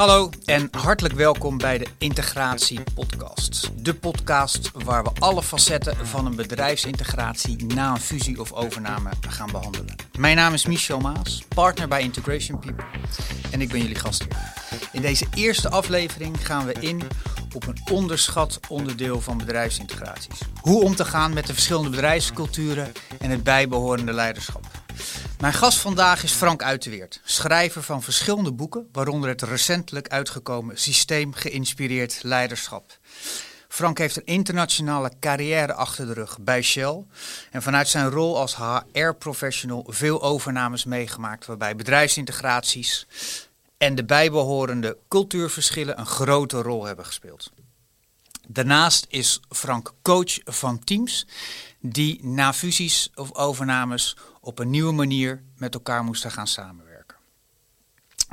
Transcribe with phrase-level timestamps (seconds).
[0.00, 3.70] Hallo en hartelijk welkom bij de Integratie Podcast.
[3.84, 9.50] De podcast waar we alle facetten van een bedrijfsintegratie na een fusie of overname gaan
[9.50, 9.94] behandelen.
[10.18, 12.84] Mijn naam is Michel Maas, partner bij Integration People
[13.50, 14.52] en ik ben jullie gastheer.
[14.92, 17.02] In deze eerste aflevering gaan we in
[17.54, 20.40] op een onderschat onderdeel van bedrijfsintegraties.
[20.60, 24.59] Hoe om te gaan met de verschillende bedrijfsculturen en het bijbehorende leiderschap.
[25.40, 31.32] Mijn gast vandaag is Frank Uiterweert, schrijver van verschillende boeken, waaronder het recentelijk uitgekomen Systeem
[31.32, 32.98] geïnspireerd leiderschap.
[33.68, 37.04] Frank heeft een internationale carrière achter de rug bij Shell
[37.50, 43.06] en vanuit zijn rol als HR-professional veel overnames meegemaakt, waarbij bedrijfsintegraties
[43.78, 47.50] en de bijbehorende cultuurverschillen een grote rol hebben gespeeld.
[48.48, 51.26] Daarnaast is Frank coach van teams
[51.80, 57.16] die na fusies of overnames op een nieuwe manier met elkaar moesten gaan samenwerken.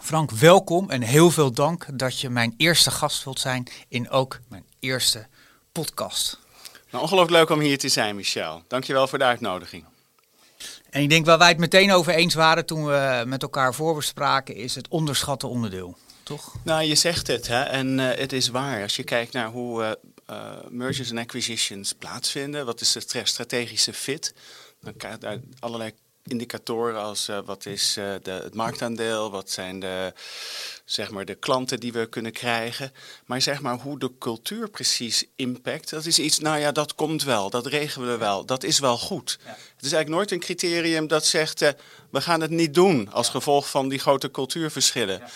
[0.02, 4.40] Frank, welkom en heel veel dank dat je mijn eerste gast wilt zijn in ook
[4.50, 5.28] mijn eerste
[5.72, 6.40] podcast.
[6.92, 8.64] Nou, ongelooflijk leuk om hier te zijn, Michel.
[8.68, 9.86] Dankjewel voor de uitnodiging.
[10.90, 14.56] En ik denk waar wij het meteen over eens waren toen we met elkaar voorbespraken,
[14.56, 15.98] is het onderschatte onderdeel.
[16.24, 16.56] Toch?
[16.64, 17.62] Nou, je zegt het, hè?
[17.62, 18.82] en uh, het is waar.
[18.82, 19.92] Als je kijkt naar hoe uh,
[20.30, 24.34] uh, mergers en acquisitions plaatsvinden, wat is de strategische fit,
[24.80, 25.94] dan krijg je allerlei
[26.28, 30.14] indicatoren als uh, wat is uh, de, het marktaandeel, wat zijn de,
[30.86, 32.92] zeg maar, de klanten die we kunnen krijgen.
[33.26, 37.24] Maar zeg maar hoe de cultuur precies impact, dat is iets, nou ja, dat komt
[37.24, 39.38] wel, dat regelen we wel, dat is wel goed.
[39.44, 39.50] Ja.
[39.50, 41.70] Het is eigenlijk nooit een criterium dat zegt, uh,
[42.10, 45.20] we gaan het niet doen als gevolg van die grote cultuurverschillen.
[45.20, 45.30] Ja.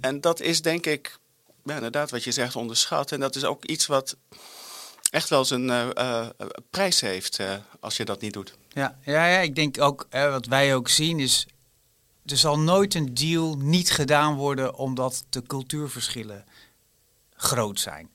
[0.00, 1.18] En dat is denk ik,
[1.64, 3.12] inderdaad wat je zegt, onderschat.
[3.12, 4.16] En dat is ook iets wat
[5.10, 5.92] echt wel zijn
[6.70, 7.38] prijs heeft
[7.80, 8.54] als je dat niet doet.
[8.72, 11.46] Ja, ja, ja ik denk ook, wat wij ook zien is,
[12.26, 16.44] er zal nooit een deal niet gedaan worden omdat de cultuurverschillen
[17.34, 18.10] groot zijn.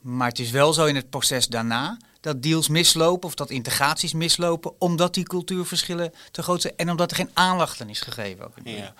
[0.00, 4.12] Maar het is wel zo in het proces daarna dat deals mislopen of dat integraties
[4.12, 8.44] mislopen omdat die cultuurverschillen te groot zijn en omdat er geen aandacht aan is gegeven.
[8.44, 8.94] Ook ja.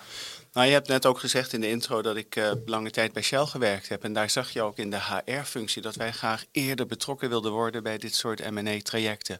[0.53, 3.21] Nou, je hebt net ook gezegd in de intro dat ik uh, lange tijd bij
[3.21, 4.03] Shell gewerkt heb.
[4.03, 7.83] En daar zag je ook in de HR-functie dat wij graag eerder betrokken wilden worden
[7.83, 9.39] bij dit soort M&A-trajecten.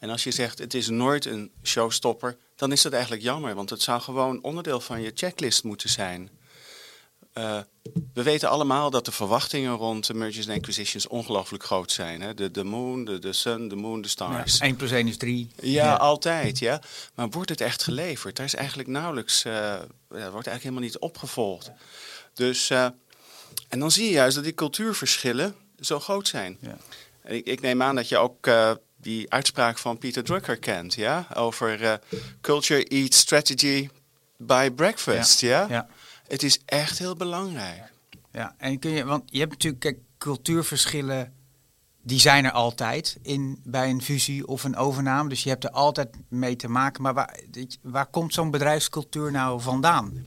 [0.00, 3.54] En als je zegt het is nooit een showstopper, dan is dat eigenlijk jammer.
[3.54, 6.30] Want het zou gewoon onderdeel van je checklist moeten zijn.
[7.34, 7.60] Uh,
[8.14, 12.20] we weten allemaal dat de verwachtingen rond de mergers en acquisitions ongelooflijk groot zijn.
[12.20, 12.34] Hè?
[12.34, 14.58] De, de moon, de, de sun, de moon, de stars.
[14.58, 15.50] Ja, 1 plus 1 is 3.
[15.60, 16.58] Ja, ja, altijd.
[16.58, 16.80] Ja.
[17.14, 18.36] Maar wordt het echt geleverd?
[18.36, 19.74] Daar is eigenlijk nauwelijks, uh,
[20.08, 21.70] wordt eigenlijk helemaal niet opgevolgd.
[22.34, 22.86] Dus, uh,
[23.68, 26.58] en dan zie je juist dat die cultuurverschillen zo groot zijn.
[26.60, 26.76] Ja.
[27.22, 28.46] En ik, ik neem aan dat je ook
[29.00, 31.26] die uitspraak van Peter Drucker kent, ja?
[31.34, 32.00] Over
[32.40, 33.88] culture eats strategy
[34.36, 35.66] by breakfast, ja?
[35.68, 35.88] ja?
[36.26, 37.82] Het is echt heel belangrijk.
[38.32, 41.32] Ja, en kun je, want je hebt natuurlijk kijk, cultuurverschillen,
[42.02, 45.28] die zijn er altijd in, bij een fusie of een overname.
[45.28, 47.02] Dus je hebt er altijd mee te maken.
[47.02, 47.38] Maar waar,
[47.82, 50.26] waar komt zo'n bedrijfscultuur nou vandaan?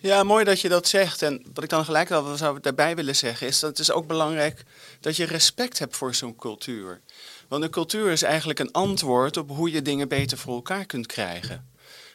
[0.00, 1.22] Ja, mooi dat je dat zegt.
[1.22, 4.06] En wat ik dan gelijk al zou daarbij willen zeggen, is dat het is ook
[4.06, 4.64] belangrijk
[5.00, 7.00] dat je respect hebt voor zo'n cultuur.
[7.48, 11.06] Want een cultuur is eigenlijk een antwoord op hoe je dingen beter voor elkaar kunt
[11.06, 11.70] krijgen.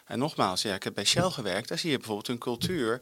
[0.06, 1.68] En nogmaals, ja, ik heb bij Shell gewerkt.
[1.68, 3.02] Daar zie je bijvoorbeeld een cultuur.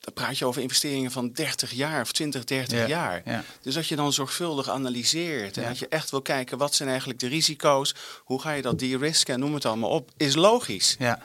[0.00, 3.22] Dan praat je over investeringen van 30 jaar of 20, 30 ja, jaar.
[3.24, 3.44] Ja.
[3.62, 5.56] Dus dat je dan zorgvuldig analyseert.
[5.56, 5.68] En ja.
[5.68, 7.94] dat je echt wil kijken wat zijn eigenlijk de risico's.
[8.18, 10.10] Hoe ga je dat de-risken en noem het allemaal op.
[10.16, 10.96] Is logisch.
[10.98, 11.22] Ja.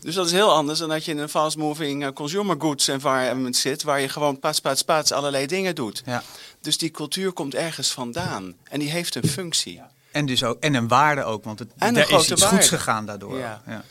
[0.00, 3.82] Dus dat is heel anders dan dat je in een fast-moving consumer goods environment zit.
[3.82, 6.02] Waar je gewoon pats, pats, pats allerlei dingen doet.
[6.06, 6.22] Ja.
[6.60, 8.56] Dus die cultuur komt ergens vandaan.
[8.64, 9.74] En die heeft een functie.
[9.74, 9.90] Ja.
[10.10, 12.56] En, dus ook, en een waarde ook, want het, en er is iets waarde.
[12.56, 13.38] goeds gegaan daardoor.
[13.38, 13.62] Ja.
[13.66, 13.84] ja.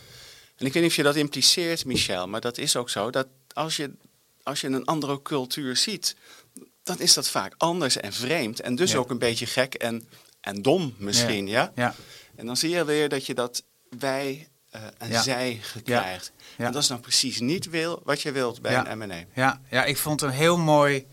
[0.57, 3.09] En ik weet niet of je dat impliceert, Michel, maar dat is ook zo.
[3.09, 3.91] Dat als je,
[4.43, 6.15] als je een andere cultuur ziet,
[6.83, 8.59] dan is dat vaak anders en vreemd.
[8.59, 8.97] En dus ja.
[8.97, 10.07] ook een beetje gek en,
[10.41, 11.71] en dom misschien, ja.
[11.75, 11.95] ja?
[12.35, 13.63] En dan zie je weer dat je dat
[13.99, 16.31] wij uh, en zij krijgt.
[16.57, 19.23] En dat is nou precies niet wil, wat je wilt bij een M&A.
[19.33, 19.61] Ja.
[19.69, 21.07] ja, ik vond een heel mooi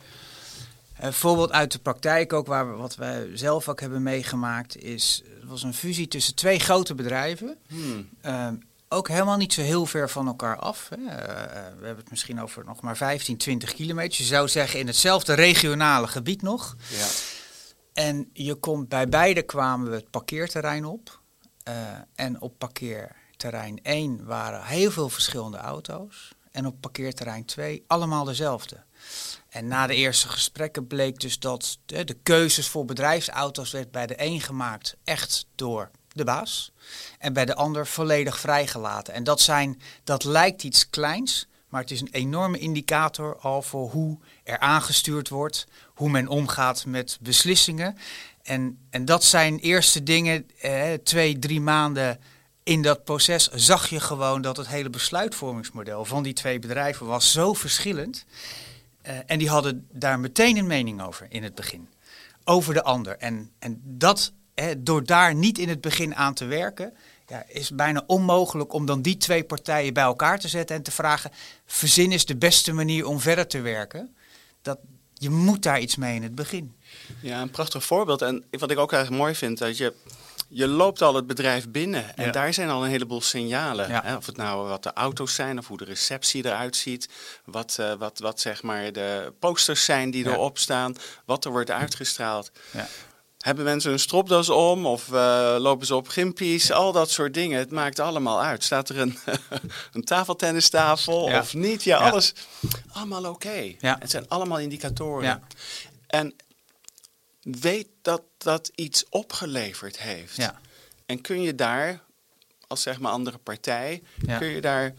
[0.99, 5.23] een voorbeeld uit de praktijk ook, waar we, wat wij zelf ook hebben meegemaakt, is
[5.40, 7.56] er was een fusie tussen twee grote bedrijven.
[7.69, 8.08] Hmm.
[8.26, 8.49] Uh,
[8.88, 10.88] ook helemaal niet zo heel ver van elkaar af.
[10.88, 10.96] Hè.
[11.76, 14.20] We hebben het misschien over nog maar 15, 20 kilometer.
[14.20, 16.76] Je zou zeggen in hetzelfde regionale gebied nog.
[16.88, 17.06] Ja.
[17.93, 21.20] En je komt bij beide kwamen we het parkeerterrein op.
[21.69, 21.75] Uh,
[22.14, 22.58] en op
[23.50, 26.35] parkeerterrein 1 waren heel veel verschillende auto's.
[26.50, 28.82] En op parkeerterrein 2 allemaal dezelfde.
[29.49, 34.06] En na de eerste gesprekken bleek dus dat de, de keuzes voor bedrijfsauto's werd bij
[34.06, 36.73] de een gemaakt echt door de baas.
[37.19, 39.14] En bij de ander volledig vrijgelaten.
[39.14, 43.91] En dat, zijn, dat lijkt iets kleins, Maar het is een enorme indicator al voor
[43.91, 47.96] hoe er aangestuurd wordt, hoe men omgaat met beslissingen.
[48.43, 50.46] En, en dat zijn eerste dingen,
[51.02, 52.20] twee, drie maanden
[52.64, 57.32] in dat proces zag je gewoon dat het hele besluitvormingsmodel van die twee bedrijven was
[57.32, 58.25] zo verschillend.
[59.06, 61.88] Uh, en die hadden daar meteen een mening over in het begin.
[62.44, 63.16] Over de ander.
[63.16, 66.94] En, en dat, hè, door daar niet in het begin aan te werken,
[67.26, 70.90] ja, is bijna onmogelijk om dan die twee partijen bij elkaar te zetten en te
[70.90, 71.31] vragen:
[71.67, 74.14] verzin is de beste manier om verder te werken.
[74.62, 74.78] Dat,
[75.14, 76.75] je moet daar iets mee in het begin.
[77.20, 78.22] Ja, een prachtig voorbeeld.
[78.22, 79.93] En wat ik ook eigenlijk mooi vind, dat je
[80.55, 83.91] je loopt al het bedrijf binnen en daar zijn al een heleboel signalen.
[83.91, 84.17] Hè?
[84.17, 87.09] Of het nou wat de auto's zijn of hoe de receptie eruit ziet.
[87.45, 90.97] Wat, uh, wat, wat zeg maar de posters zijn die erop staan.
[91.25, 92.51] Wat er wordt uitgestraald.
[93.39, 96.73] Hebben mensen een stropdas om of uh, lopen ze op gimpies?
[96.73, 97.59] Al dat soort dingen.
[97.59, 98.65] Het maakt allemaal uit.
[98.65, 99.19] Staat er een,
[99.93, 101.85] een tafeltennistafel of niet?
[101.85, 102.35] Ja, alles.
[102.93, 103.75] Allemaal oké.
[103.81, 105.43] Het zijn allemaal indicatoren.
[106.06, 106.35] En
[107.44, 110.37] weet dat dat iets opgeleverd heeft.
[110.37, 110.61] Ja.
[111.06, 112.02] En kun je daar,
[112.67, 114.02] als zeg maar andere partij,
[114.38, 114.94] kun je daar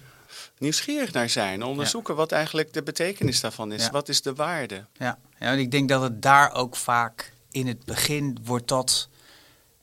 [0.58, 1.64] nieuwsgierig naar zijn.
[1.64, 3.90] Onderzoeken wat eigenlijk de betekenis daarvan is.
[3.90, 4.86] Wat is de waarde?
[4.94, 5.20] Ja.
[5.40, 9.10] ja, en ik denk dat het daar ook vaak in het begin wordt dat...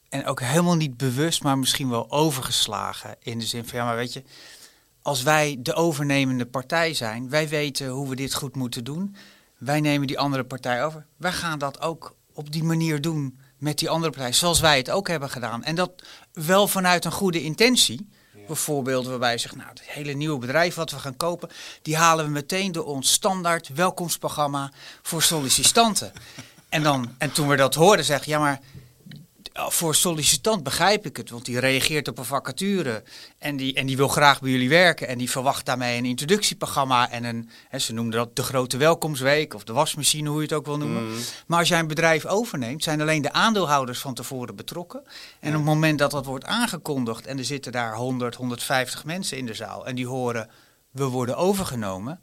[0.09, 3.17] En ook helemaal niet bewust, maar misschien wel overgeslagen.
[3.20, 4.23] In de zin van, ja, maar weet je,
[5.03, 9.17] als wij de overnemende partij zijn, wij weten hoe we dit goed moeten doen.
[9.59, 11.06] Wij nemen die andere partij over.
[11.17, 14.90] Wij gaan dat ook op die manier doen met die andere partij, zoals wij het
[14.90, 15.64] ook hebben gedaan.
[15.64, 15.90] En dat
[16.32, 18.08] wel vanuit een goede intentie.
[18.46, 21.50] Bijvoorbeeld waarbij je zegt, nou, het hele nieuwe bedrijf wat we gaan kopen,
[21.82, 26.12] die halen we meteen door ons standaard welkomstprogramma voor sollicitanten.
[26.69, 28.61] en, dan, en toen we dat hoorden, zeg ja, maar
[29.52, 33.02] voor sollicitant begrijp ik het, want die reageert op een vacature
[33.38, 37.10] en die, en die wil graag bij jullie werken en die verwacht daarmee een introductieprogramma
[37.10, 40.52] en een, hè, ze noemden dat de grote welkomstweek of de wasmachine, hoe je het
[40.52, 41.08] ook wil noemen.
[41.08, 41.19] Mm.
[41.46, 45.02] Maar als jij een bedrijf overneemt, zijn alleen de aandeelhouders van tevoren betrokken.
[45.40, 49.38] En op het moment dat dat wordt aangekondigd en er zitten daar 100, 150 mensen
[49.38, 50.50] in de zaal en die horen,
[50.90, 52.20] we worden overgenomen,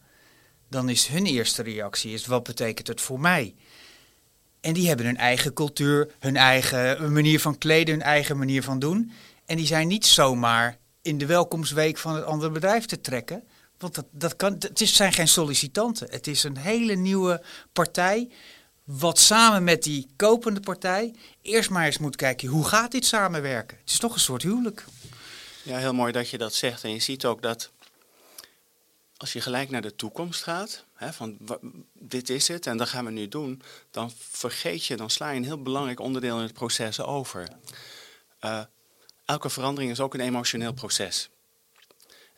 [0.70, 3.56] dan is hun eerste reactie, is wat betekent het voor mij?
[4.62, 8.80] En die hebben hun eigen cultuur, hun eigen manier van kleden, hun eigen manier van
[8.80, 9.12] doen.
[9.46, 13.44] En die zijn niet zomaar in de welkomstweek van het andere bedrijf te trekken.
[13.78, 16.08] Want dat, dat kan, het is, zijn geen sollicitanten.
[16.12, 18.30] Het is een hele nieuwe partij.
[18.84, 23.78] Wat samen met die kopende partij eerst maar eens moet kijken hoe gaat dit samenwerken.
[23.78, 24.86] Het is toch een soort huwelijk.
[25.64, 26.84] Ja, heel mooi dat je dat zegt.
[26.84, 27.72] En je ziet ook dat
[29.18, 31.38] als je gelijk naar de toekomst gaat, hè, van
[31.94, 33.62] dit is het en dat gaan we nu doen,
[33.92, 37.48] dan vergeet je, dan sla je een heel belangrijk onderdeel in het proces over.
[38.42, 38.62] Uh,
[39.26, 41.30] elke verandering is ook een emotioneel proces.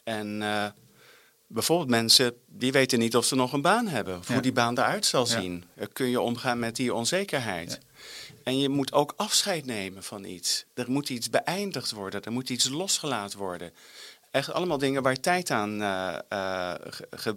[0.03, 0.67] En uh,
[1.47, 4.77] bijvoorbeeld mensen die weten niet of ze nog een baan hebben, of hoe die baan
[4.77, 5.63] eruit zal zien.
[5.75, 5.87] Ja.
[5.93, 7.79] kun je omgaan met die onzekerheid.
[8.43, 10.65] En je moet ook afscheid nemen van iets.
[10.73, 13.73] Er moet iets beëindigd worden, er moet iets losgelaten worden.
[14.31, 16.73] Echt allemaal dingen waar tijd aan uh, uh,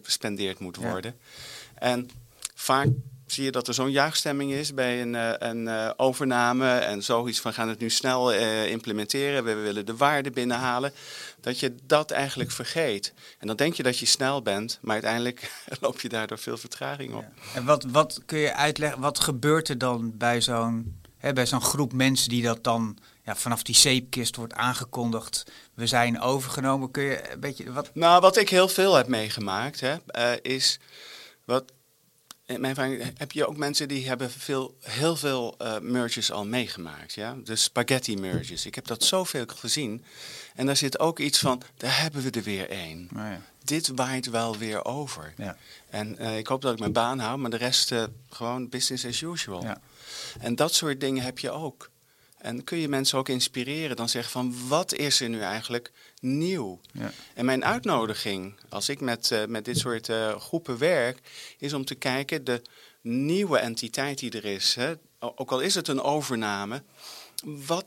[0.02, 1.14] gespendeerd moet worden.
[1.75, 2.11] En
[2.55, 2.88] vaak
[3.26, 7.52] zie je dat er zo'n juichstemming is bij een, uh, een overname en zoiets van
[7.52, 8.32] gaan het nu snel
[8.64, 10.93] implementeren, we willen de waarde binnenhalen,
[11.41, 13.12] dat je dat eigenlijk vergeet.
[13.38, 17.14] En dan denk je dat je snel bent, maar uiteindelijk loop je daardoor veel vertraging
[17.14, 17.25] op.
[17.35, 17.54] Ja.
[17.54, 21.02] En wat, wat kun je uitleggen, wat gebeurt er dan bij zo'n
[21.33, 25.43] bij zo'n groep mensen die dat dan ja, vanaf die zeepkist wordt aangekondigd.
[25.75, 26.90] We zijn overgenomen.
[26.90, 27.95] Kun je een beetje wat.
[27.95, 30.78] Nou, wat ik heel veel heb meegemaakt, hè, uh, is
[31.45, 31.73] wat.
[32.47, 36.47] In mijn ervaring heb je ook mensen die hebben veel, heel veel uh, merges al
[36.47, 37.14] meegemaakt.
[37.14, 37.37] Ja?
[37.45, 38.66] De spaghetti merges.
[38.66, 40.04] Ik heb dat zoveel gezien.
[40.54, 43.09] En daar zit ook iets van, daar hebben we er weer één.
[43.12, 43.40] Oh ja.
[43.62, 45.35] Dit waait wel weer over.
[45.37, 45.57] Ja.
[45.90, 47.95] En uh, ik hoop dat ik mijn baan hou, maar de rest
[48.28, 49.62] gewoon business as usual.
[49.62, 49.81] Ja.
[50.40, 51.90] En dat soort dingen heb je ook.
[52.44, 56.80] En kun je mensen ook inspireren, dan zeggen van wat is er nu eigenlijk nieuw?
[56.92, 57.12] Ja.
[57.34, 61.18] En mijn uitnodiging, als ik met, uh, met dit soort uh, groepen werk,
[61.58, 62.62] is om te kijken de
[63.00, 64.74] nieuwe entiteit die er is.
[64.74, 64.94] Hè?
[65.18, 66.82] Ook al is het een overname,
[67.44, 67.86] wat,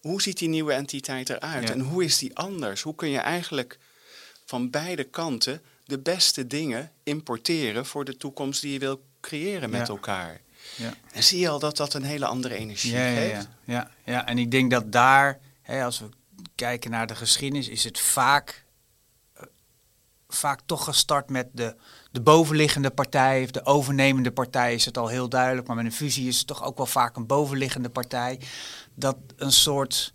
[0.00, 1.68] hoe ziet die nieuwe entiteit eruit?
[1.68, 1.74] Ja.
[1.74, 2.82] En hoe is die anders?
[2.82, 3.78] Hoe kun je eigenlijk
[4.44, 9.86] van beide kanten de beste dingen importeren voor de toekomst die je wil creëren met
[9.86, 9.92] ja.
[9.92, 10.40] elkaar?
[10.74, 10.94] Ja.
[11.12, 13.48] En zie je al dat dat een hele andere energie ja, geeft?
[13.64, 16.08] Ja, ja, ja, en ik denk dat daar, hè, als we
[16.54, 18.64] kijken naar de geschiedenis, is het vaak,
[19.36, 19.42] uh,
[20.28, 21.76] vaak toch gestart met de,
[22.10, 25.66] de bovenliggende partij of de overnemende partij is het al heel duidelijk.
[25.66, 28.40] Maar met een fusie is het toch ook wel vaak een bovenliggende partij.
[28.94, 30.14] Dat een soort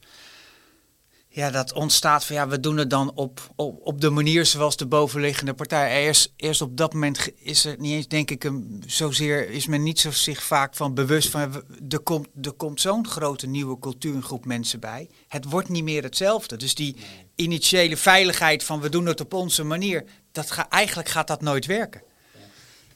[1.33, 4.77] ja, dat ontstaat van ja, we doen het dan op, op, op de manier zoals
[4.77, 6.05] de bovenliggende partij.
[6.05, 9.83] Eerst, eerst op dat moment is er niet eens, denk ik, een, zozeer is men
[9.83, 14.45] niet zo zich vaak van bewust van er komt, er komt zo'n grote nieuwe cultuurgroep
[14.45, 15.09] mensen bij.
[15.27, 16.57] Het wordt niet meer hetzelfde.
[16.57, 16.95] Dus die
[17.35, 21.65] initiële veiligheid van we doen het op onze manier, dat ga, eigenlijk gaat dat nooit
[21.65, 22.01] werken.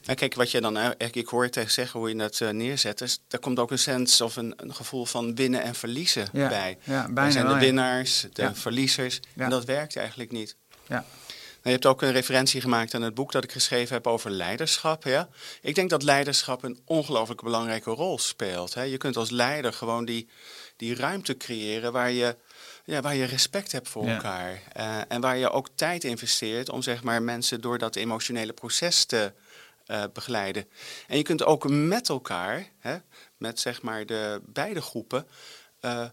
[0.06, 2.98] Nou, kijk, wat je dan eigenlijk, ik hoor tegen zeggen hoe je dat uh, neerzet,
[2.98, 6.78] dus daar komt ook een sens of een, een gevoel van winnen en verliezen bij.
[6.82, 10.56] Ja, bijna zijn de winnaars, de verliezers, en dat werkt eigenlijk niet.
[10.88, 11.04] Ja.
[11.66, 14.30] Nou, je hebt ook een referentie gemaakt aan het boek dat ik geschreven heb over
[14.30, 15.04] leiderschap.
[15.04, 15.28] Ja?
[15.60, 18.74] Ik denk dat leiderschap een ongelooflijk belangrijke rol speelt.
[18.74, 18.82] Hè?
[18.82, 20.28] Je kunt als leider gewoon die,
[20.76, 22.36] die ruimte creëren waar je,
[22.84, 24.62] ja, waar je respect hebt voor elkaar.
[24.76, 29.04] Uh, en waar je ook tijd investeert om zeg maar, mensen door dat emotionele proces
[29.04, 29.32] te,
[29.86, 30.68] uh, begeleiden.
[31.06, 32.96] En je kunt ook met elkaar, hè,
[33.36, 35.26] met zeg maar de beide groepen,
[35.80, 36.04] uh,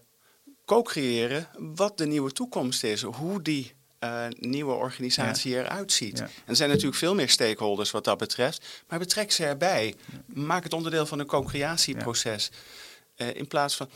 [0.64, 3.02] co-creëren wat de nieuwe toekomst is.
[3.02, 6.20] Hoe die uh, nieuwe organisatie eruit ziet.
[6.20, 8.84] En er zijn natuurlijk veel meer stakeholders wat dat betreft.
[8.88, 9.94] Maar betrek ze erbij.
[10.26, 12.50] Maak het onderdeel van een co-creatieproces.
[13.16, 13.88] Uh, in plaats van.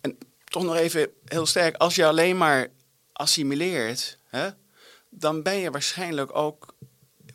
[0.00, 1.76] En toch nog even heel sterk.
[1.76, 2.68] Als je alleen maar
[3.12, 4.18] assimileert.
[4.26, 4.48] Hè,
[5.08, 6.74] dan ben je waarschijnlijk ook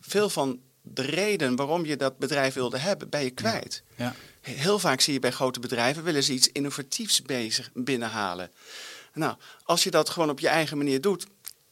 [0.02, 0.60] veel van
[0.94, 3.84] de reden waarom je dat bedrijf wilde hebben, ben je kwijt.
[3.96, 4.16] Ja.
[4.42, 8.52] Heel vaak zie je bij grote bedrijven willen ze iets innovatiefs bezig binnenhalen.
[9.14, 11.28] Nou, als je dat gewoon op je eigen manier doet,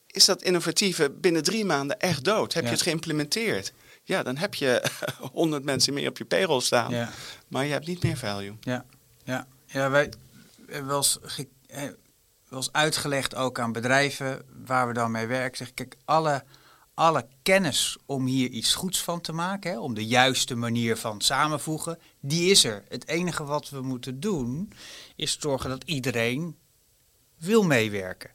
[0.08, 2.54] is dat innovatieve binnen drie maanden echt dood.
[2.54, 3.74] Heb je het geïmplementeerd?
[4.04, 4.90] Ja, dan heb je
[5.32, 6.92] honderd mensen meer op je payroll staan.
[6.92, 7.10] Ja.
[7.48, 8.56] Maar je hebt niet meer value.
[8.60, 8.86] Ja,
[9.24, 9.48] ja.
[9.66, 10.12] ja wij
[10.68, 11.20] hebben wel eens,
[11.68, 15.58] wel eens uitgelegd ook aan bedrijven waar we dan mee werken.
[15.58, 16.44] Zeg, kijk, alle
[16.94, 21.22] alle kennis om hier iets goeds van te maken, hè, om de juiste manier van
[21.22, 22.84] samenvoegen, die is er.
[22.90, 24.72] Het enige wat we moeten doen
[25.16, 26.58] is zorgen dat iedereen
[27.38, 28.32] wil meewerken.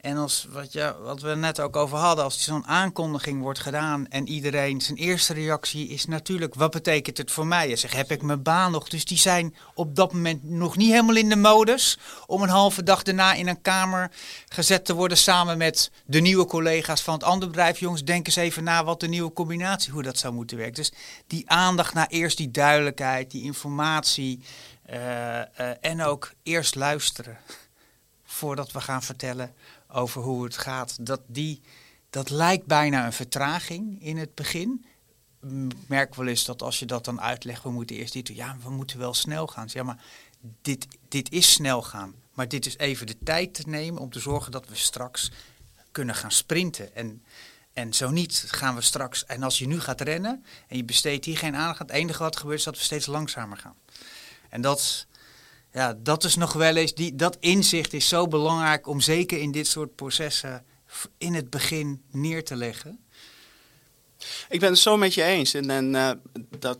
[0.00, 4.06] En als wat, ja, wat we net ook over hadden, als zo'n aankondiging wordt gedaan
[4.08, 7.68] en iedereen zijn eerste reactie is natuurlijk, wat betekent het voor mij?
[7.68, 8.88] Je zegt, heb ik mijn baan nog?
[8.88, 12.82] Dus die zijn op dat moment nog niet helemaal in de modus om een halve
[12.82, 14.10] dag daarna in een kamer
[14.48, 17.78] gezet te worden samen met de nieuwe collega's van het andere bedrijf.
[17.78, 20.74] Jongens, denk eens even na wat de nieuwe combinatie, hoe dat zou moeten werken.
[20.74, 20.92] Dus
[21.26, 24.40] die aandacht naar eerst die duidelijkheid, die informatie
[24.90, 25.44] uh, uh,
[25.80, 27.38] en ook eerst luisteren
[28.24, 29.54] voordat we gaan vertellen
[29.92, 31.60] over hoe het gaat, dat, die,
[32.10, 34.84] dat lijkt bijna een vertraging in het begin.
[35.42, 38.36] Ik merk wel eens dat als je dat dan uitlegt, we moeten eerst dit doen.
[38.36, 39.68] Ja, we moeten wel snel gaan.
[39.70, 40.02] Ja, maar
[40.62, 42.14] dit, dit is snel gaan.
[42.34, 45.30] Maar dit is even de tijd te nemen om te zorgen dat we straks
[45.90, 46.94] kunnen gaan sprinten.
[46.94, 47.24] En,
[47.72, 49.24] en zo niet gaan we straks.
[49.24, 52.36] En als je nu gaat rennen en je besteedt hier geen aandacht, het enige wat
[52.36, 53.76] gebeurt is dat we steeds langzamer gaan.
[54.48, 55.06] En dat,
[55.72, 59.52] ja, dat is nog wel eens, die, dat inzicht is zo belangrijk om zeker in
[59.52, 60.64] dit soort processen
[61.18, 63.04] in het begin neer te leggen.
[64.48, 65.54] Ik ben het zo met je eens.
[65.54, 66.10] En, en uh,
[66.58, 66.78] dat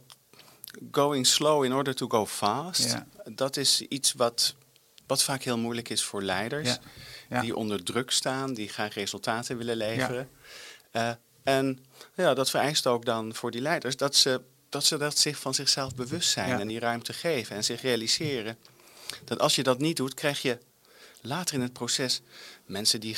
[0.90, 4.54] going slow in order to go fast, dat is iets wat,
[5.06, 6.78] wat vaak heel moeilijk is voor leiders.
[7.28, 7.40] Ja.
[7.40, 10.28] Die onder druk staan, die graag resultaten willen leveren.
[10.92, 11.10] Uh,
[11.42, 15.38] en ja, dat vereist ook dan voor die leiders dat ze dat ze dat zich
[15.38, 18.56] van zichzelf bewust zijn en die ruimte geven en zich realiseren
[19.24, 20.58] dat als je dat niet doet, krijg je
[21.20, 22.20] later in het proces
[22.66, 23.16] mensen die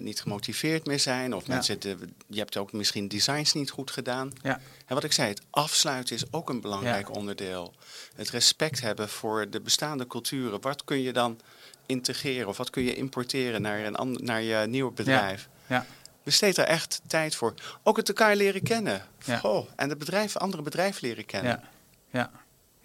[0.00, 1.34] niet gemotiveerd meer zijn.
[1.34, 4.32] Of mensen, de, je hebt ook misschien designs niet goed gedaan.
[4.42, 4.60] Ja.
[4.86, 7.74] En wat ik zei, het afsluiten is ook een belangrijk onderdeel.
[8.14, 10.60] Het respect hebben voor de bestaande culturen.
[10.60, 11.40] Wat kun je dan
[11.86, 15.48] integreren of wat kun je importeren naar, een naar je nieuwe bedrijf?
[15.66, 15.86] Ja.
[16.22, 17.54] Besteed daar echt tijd voor.
[17.82, 19.06] Ook het elkaar leren kennen.
[19.42, 21.62] Oh, en de bedrijf, andere bedrijven leren kennen.
[22.10, 22.30] Ja.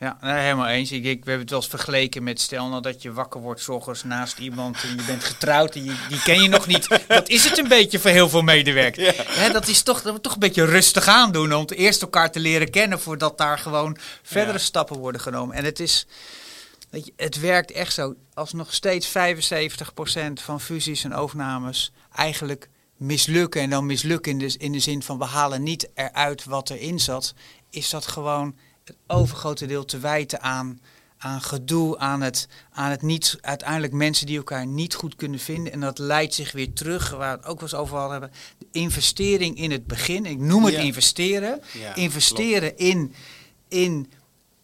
[0.03, 0.17] Ja.
[0.19, 0.91] Helemaal eens.
[0.91, 3.69] Ik, ik, we hebben het wel eens vergeleken met stel nou dat je wakker wordt
[3.91, 6.87] s naast iemand en je bent getrouwd en je, die ken je nog niet.
[7.07, 9.15] Dat is het een beetje voor heel veel medewerkers.
[9.35, 9.49] Ja.
[9.49, 12.39] dat is toch, dat we toch een beetje rustig aan doen om eerst elkaar te
[12.39, 15.55] leren kennen voordat daar gewoon verdere stappen worden genomen.
[15.55, 16.07] En het is,
[16.89, 18.15] weet je, het werkt echt zo.
[18.33, 19.11] Als nog steeds 75%
[20.33, 25.17] van fusies en overnames eigenlijk mislukken en dan mislukken in de, in de zin van
[25.17, 27.33] we halen niet eruit wat erin zat,
[27.69, 30.79] is dat gewoon het overgrote deel te wijten aan,
[31.17, 35.73] aan gedoe, aan het, aan het niet, uiteindelijk mensen die elkaar niet goed kunnen vinden.
[35.73, 38.37] En dat leidt zich weer terug, waar we het ook wel eens over hadden hebben.
[38.57, 41.61] De investering in het begin, ik noem het investeren.
[41.95, 43.13] investeren in,
[43.67, 44.11] in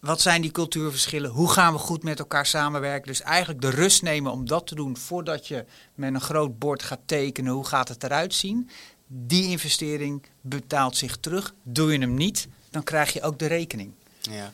[0.00, 1.30] wat zijn die cultuurverschillen?
[1.30, 3.06] Hoe gaan we goed met elkaar samenwerken?
[3.06, 6.82] Dus eigenlijk de rust nemen om dat te doen voordat je met een groot bord
[6.82, 7.52] gaat tekenen.
[7.52, 8.70] Hoe gaat het eruit zien?
[9.06, 11.54] Die investering betaalt zich terug.
[11.62, 13.92] Doe je hem niet, dan krijg je ook de rekening.
[14.20, 14.52] Ja.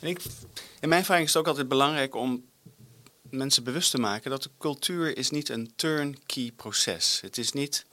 [0.00, 0.20] En ik,
[0.80, 2.44] in mijn ervaring is het ook altijd belangrijk om
[3.30, 7.18] mensen bewust te maken dat de cultuur is niet een turnkey proces.
[7.20, 7.84] Het is niet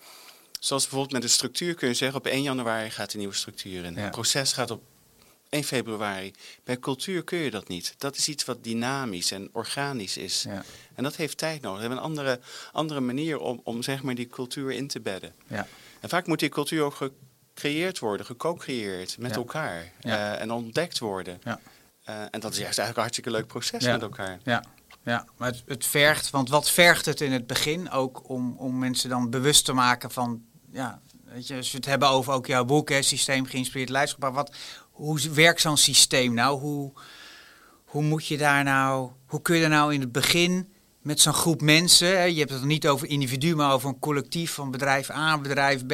[0.60, 3.84] zoals bijvoorbeeld met de structuur kun je zeggen op 1 januari gaat de nieuwe structuur
[3.84, 3.94] in.
[3.94, 4.00] Ja.
[4.02, 4.84] Het proces gaat op
[5.50, 6.34] 1 februari.
[6.64, 7.96] Bij cultuur kun je dat niet.
[7.98, 10.44] Dat is iets wat dynamisch en organisch is.
[10.44, 10.64] Ja,
[10.96, 11.76] En dat heeft tijd nodig.
[11.76, 12.40] We hebben een andere,
[12.72, 15.34] andere manier om, om zeg maar die cultuur in te bedden.
[15.48, 15.68] ja,
[16.00, 17.10] En vaak moet die cultuur ook
[17.56, 19.36] gecreëerd worden, geco-creëerd met Ja.
[19.38, 19.92] elkaar.
[20.02, 21.40] Eh, en ontdekt worden.
[21.44, 21.60] ja.
[22.04, 24.40] Eh, en dat is juist eigenlijk een hartstikke leuk proces met elkaar.
[24.44, 24.64] Ja,
[25.04, 25.26] ja.
[25.38, 29.10] maar het, het vergt, want wat vergt het in het begin ook om, om mensen
[29.10, 32.66] dan bewust te maken van, ja, weet je, als we het hebben over ook jouw
[32.66, 34.56] boek, hè, systeem geïnspireerd leiderschap, maar wat,
[34.92, 36.60] hoe werkt zo'n systeem nou?
[36.60, 36.94] Hoe,
[37.86, 41.34] hoe moet je daar nou, hoe kun je daar nou in het begin met zo'n
[41.34, 45.10] groep mensen, hè, je hebt het niet over individu, maar over een collectief van bedrijf
[45.10, 45.94] A, bedrijf B.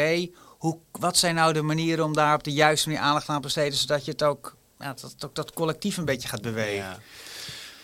[0.61, 3.41] Hoe, wat zijn nou de manieren om daar op de juiste manier aandacht aan te
[3.41, 6.75] besteden, zodat je het ook, ja, dat, ook dat collectief een beetje gaat bewegen?
[6.75, 6.99] Ja.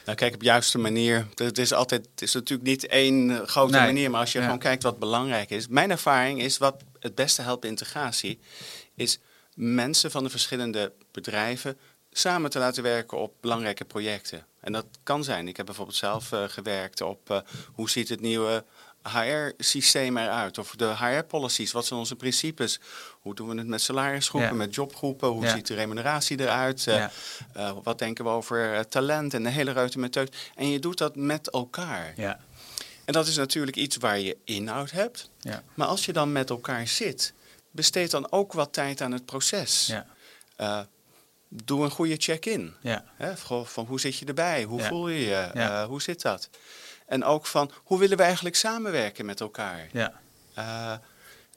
[0.05, 1.27] Nou, kijk, op de juiste manier.
[1.36, 3.86] Het is altijd, het is natuurlijk niet één eh, grote Nee.
[3.86, 4.43] manier, maar als je Ja.
[4.43, 5.67] gewoon kijkt wat belangrijk is.
[5.67, 8.39] Mijn ervaring is wat het beste helpt bij integratie,
[8.96, 9.19] is
[9.53, 11.77] mensen van de verschillende bedrijven
[12.12, 14.46] samen te laten werken op belangrijke projecten.
[14.62, 15.48] En dat kan zijn.
[15.48, 17.39] Ik heb bijvoorbeeld zelf eh, gewerkt op eh,
[17.74, 18.63] hoe ziet het nieuwe
[19.04, 20.58] HR-systeem eruit?
[20.58, 22.80] Of de HR-policies, wat zijn onze principes?
[23.20, 24.56] Hoe doen we het met salarisgroepen, Ja.
[24.56, 25.27] met jobgroepen?
[25.30, 25.51] Hoe Ja.
[25.56, 26.88] ziet de remuneratie eruit?
[26.88, 27.12] Eh, Ja.
[27.54, 30.36] eh, wat denken we over eh, talent en de hele ruimte met teut?
[30.56, 32.13] En je doet dat met elkaar.
[32.16, 32.39] Ja,
[33.06, 35.30] En dat is natuurlijk iets waar je inhoud hebt.
[35.39, 37.34] ja, Maar als je dan met elkaar zit,
[37.72, 39.94] besteed dan ook wat tijd aan het proces.
[40.58, 40.88] ja,
[41.50, 42.74] doe een goede check-in.
[42.82, 43.38] ja, Hè?
[43.38, 44.63] Goh, Van hoe zit je erbij?
[44.63, 45.86] Hoe voel je je?
[45.88, 46.50] Hoe zit dat?
[47.08, 49.88] En ook van hoe willen we eigenlijk samenwerken met elkaar?
[49.92, 50.14] ja,
[50.54, 50.92] Eh,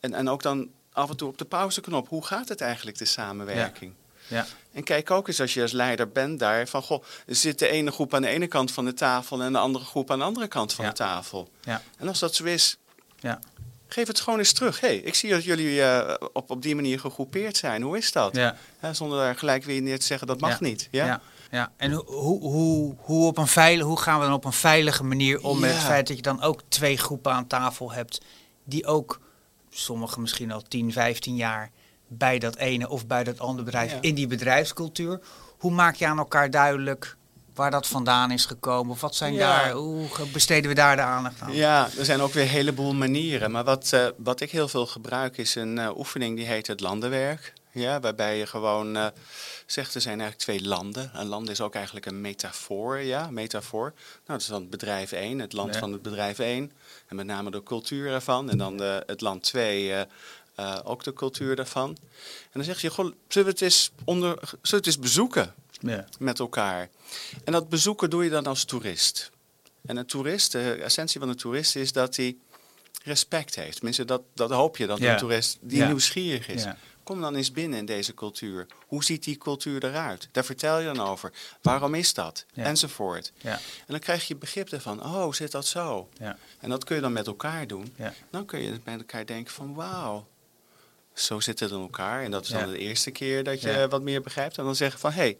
[0.01, 2.09] en, en ook dan af en toe op de pauzeknop.
[2.09, 3.93] Hoe gaat het eigenlijk, de samenwerking?
[4.29, 7.69] ja, En kijk ook eens als je als leider bent daar van goh, zit de
[7.69, 10.25] ene groep aan de ene kant van de tafel en de andere groep aan de
[10.25, 10.91] andere kant van Ja.
[10.91, 11.51] de tafel.
[11.61, 12.77] ja, En als dat zo is,
[13.21, 13.39] ja,
[13.89, 14.81] geef het gewoon eens terug.
[14.81, 17.83] hey, ik zie dat jullie eh, op, op die manier gegroepeerd zijn.
[17.83, 18.37] Hoe is dat?
[18.37, 20.57] ja, Hè, zonder daar gelijk weer neer te zeggen dat mag Ja.
[20.61, 20.89] niet.
[20.91, 21.21] Ja?
[21.51, 21.73] Ja.
[21.77, 22.05] En hoe,
[22.41, 25.71] hoe, hoe, op een veilig, hoe gaan we dan op een veilige manier om met
[25.73, 28.21] het feit dat je dan ook twee groepen aan tafel hebt,
[28.65, 29.21] die ook,
[29.71, 31.71] sommigen misschien al 10, 15 jaar,
[32.09, 33.99] bij dat ene of bij dat andere bedrijf Ja.
[34.01, 35.21] in die bedrijfscultuur.
[35.59, 37.17] Hoe maak je aan elkaar duidelijk
[37.55, 38.93] waar dat vandaan is gekomen?
[38.93, 39.39] Of wat zijn Ja.
[39.63, 41.53] daar, hoe besteden we daar de aandacht aan?
[41.55, 43.51] Ja, er zijn ook weer een heleboel manieren.
[43.51, 46.81] Maar wat, eh, wat ik heel veel gebruik is een eh, oefening die heet het
[46.81, 47.53] landenwerk.
[47.73, 49.07] Ja, waarbij je gewoon eh,
[49.67, 51.11] zegt er zijn eigenlijk twee landen.
[51.15, 52.99] Een land is ook eigenlijk een metafoor.
[52.99, 53.93] Ja, metafoor.
[53.95, 56.73] Nou, dat is dan bedrijf 1, het land van het bedrijf 1.
[57.09, 58.51] En met name de cultuur ervan.
[58.51, 60.01] En dan de, het land 2, eh,
[60.55, 61.89] eh, ook de cultuur daarvan.
[62.43, 65.55] En dan zeg je, goh, zullen we het eens, onder, zullen we het eens bezoeken?
[65.83, 66.05] Ja.
[66.19, 66.89] met elkaar.
[67.45, 69.31] En dat bezoeken doe je dan als toerist.
[69.87, 72.37] En een toerist, de essentie van een toerist is dat hij
[73.03, 73.75] respect heeft.
[73.77, 75.13] Tenminste, dat, dat hoop je, dat Ja.
[75.13, 75.87] een toerist die Ja.
[75.87, 76.65] nieuwsgierig is.
[77.03, 78.67] Kom dan eens binnen in deze cultuur.
[78.87, 80.29] Hoe ziet die cultuur eruit?
[80.33, 81.33] Daar vertel je dan over.
[81.63, 82.45] Waarom is dat?
[82.53, 82.65] Ja.
[82.65, 83.33] Enzovoort.
[83.37, 83.53] Ja.
[83.53, 85.05] En dan krijg je begrip ervan.
[85.05, 86.09] Oh, zit dat zo?
[86.19, 86.37] Ja.
[86.61, 87.95] En dat kun je dan met elkaar doen.
[88.31, 90.27] Dan kun je met elkaar denken van wauw,
[91.13, 92.23] zo zit het in elkaar.
[92.23, 94.59] En dat is dan de eerste keer dat je wat meer begrijpt.
[94.59, 95.39] En dan zeggen van hé, hey,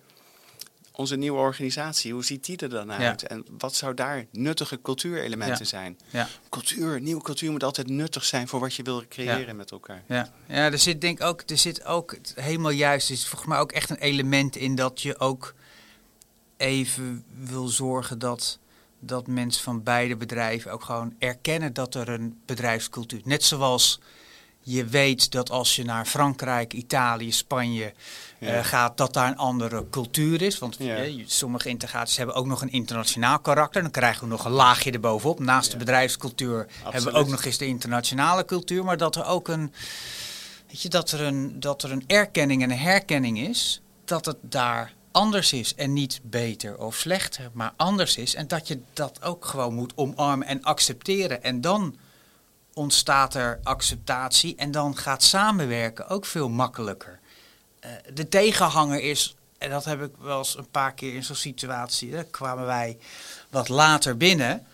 [0.93, 3.23] onze nieuwe organisatie, hoe ziet die er dan uit?
[3.23, 5.65] En wat zou daar nuttige cultuurelementen Ja.
[5.65, 5.99] zijn?
[6.11, 6.29] Ja.
[6.49, 10.03] Cultuur, nieuwe cultuur moet altijd nuttig zijn voor wat je wil creëren met elkaar.
[10.07, 13.59] Ja, ja er zit denk ik ook, er zit ook helemaal juist, is volgens mij
[13.59, 15.55] ook echt een element in dat je ook
[16.57, 18.59] even wil zorgen dat,
[18.99, 23.21] dat mensen van beide bedrijven ook gewoon erkennen dat er een bedrijfscultuur.
[23.25, 24.01] Net zoals
[24.63, 27.93] je weet dat als je naar Frankrijk, Italië, Spanje
[28.39, 28.49] Ja.
[28.49, 30.59] eh, gaat, dat daar een andere cultuur is.
[30.59, 30.97] Want Ja.
[30.97, 33.83] eh, sommige integraties hebben ook nog een internationaal karakter.
[33.83, 35.39] Dan krijgen we nog een laagje erbovenop.
[35.39, 38.85] Naast de bedrijfscultuur hebben we ook nog eens de internationale cultuur.
[38.85, 39.73] Maar dat er ook een,
[40.69, 43.81] weet je, dat er een, dat er een erkenning en een herkenning is.
[44.05, 48.35] Dat het daar anders is en niet beter of slechter, maar anders is.
[48.35, 51.43] En dat je dat ook gewoon moet omarmen en accepteren.
[51.43, 51.97] En dan
[52.81, 57.19] ontstaat er acceptatie en dan gaat samenwerken ook veel makkelijker.
[57.81, 61.37] Eh, de tegenhanger is, en dat heb ik wel eens een paar keer in zo'n
[61.37, 62.99] situatie, hè, kwamen wij
[63.51, 64.67] wat later binnen.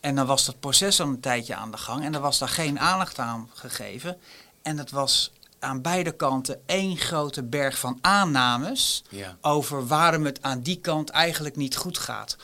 [0.00, 2.48] En dan was dat proces al een tijdje aan de gang en er was daar
[2.48, 4.18] geen aandacht aan gegeven.
[4.62, 9.36] En het was aan beide kanten één grote berg van aannames Ja.
[9.40, 12.36] over waarom het aan die kant eigenlijk niet goed gaat.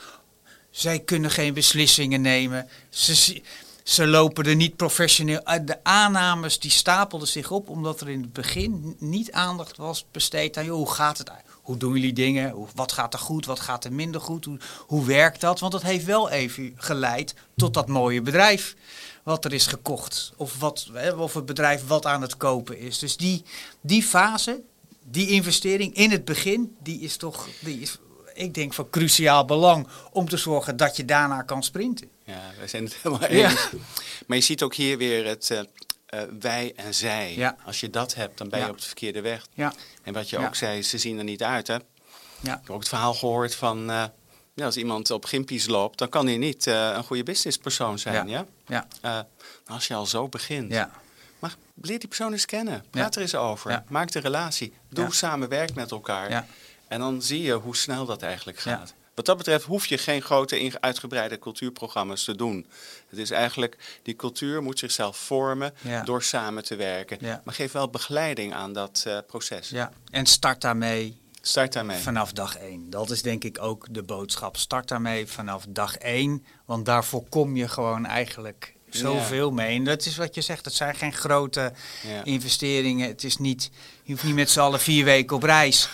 [0.70, 2.68] Zij kunnen geen beslissingen nemen.
[2.90, 3.42] Ze,
[3.88, 5.66] ze lopen er niet professioneel uit.
[5.66, 10.56] De aannames die stapelden zich op omdat er in het begin niet aandacht was besteed
[10.56, 11.30] aan hoe gaat het
[11.62, 12.54] Hoe doen jullie dingen?
[12.74, 13.46] Wat gaat er goed?
[13.46, 14.44] Wat gaat er minder goed?
[14.44, 15.60] Hoe, hoe werkt dat?
[15.60, 18.76] Want dat heeft wel even geleid tot dat mooie bedrijf
[19.22, 20.32] wat er is gekocht.
[20.36, 22.98] Of, wat, of het bedrijf wat aan het kopen is.
[22.98, 23.44] Dus die,
[23.80, 24.60] die fase,
[25.04, 27.98] die investering in het begin, die is toch, die is,
[28.38, 32.08] ik denk, van cruciaal belang om te zorgen dat je daarna kan sprinten.
[32.24, 33.68] Ja, wij zijn het helemaal eens.
[34.26, 35.60] Maar je ziet ook hier weer het uh,
[36.40, 37.34] wij en zij.
[37.36, 37.56] Ja.
[37.64, 39.46] Als je dat hebt, dan ben je op de verkeerde weg.
[39.54, 39.72] Ja.
[40.02, 41.74] En wat je ook zei, ze zien er niet uit, hè?
[41.74, 41.80] Ja.
[42.40, 43.90] Ik heb ook het verhaal gehoord van...
[43.90, 44.04] Uh,
[44.54, 48.28] ja, als iemand op gimpies loopt, dan kan hij niet een goede businesspersoon zijn.
[48.28, 48.46] Ja.
[48.66, 48.86] ja?
[49.02, 49.26] ja.
[49.66, 50.72] als je al zo begint.
[50.72, 50.90] Ja.
[51.38, 52.84] Maar leer die persoon eens kennen.
[52.90, 53.82] Praat er eens over.
[53.88, 54.72] Maak de relatie.
[54.88, 56.46] Doe samen werk met elkaar.
[56.88, 58.94] En dan zie je hoe snel dat eigenlijk gaat.
[59.14, 62.66] Wat dat betreft hoef je geen grote uitgebreide cultuurprogramma's te doen.
[63.08, 65.74] Het is eigenlijk, die cultuur moet zichzelf vormen
[66.04, 67.18] door samen te werken.
[67.44, 69.68] Maar geef wel begeleiding aan dat uh, proces.
[69.68, 69.92] Ja.
[70.10, 71.98] En start daarmee Start daarmee.
[71.98, 72.90] Vanaf dag één.
[72.90, 74.56] Dat is denk ik ook de boodschap.
[74.56, 76.44] Start daarmee vanaf dag één.
[76.64, 79.76] Want daar voorkom je gewoon eigenlijk zoveel mee.
[79.76, 80.64] En dat is wat je zegt.
[80.64, 81.72] Het zijn geen grote
[82.24, 83.08] investeringen.
[83.08, 83.70] Het is niet,
[84.02, 85.88] je hoeft niet met z'n allen vier weken op reis.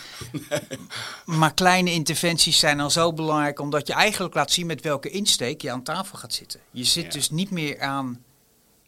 [1.25, 3.61] Maar kleine interventies zijn al zo belangrijk.
[3.61, 6.61] Omdat je eigenlijk laat zien met welke insteek je aan tafel gaat zitten.
[6.71, 8.25] Je zit dus niet meer aan,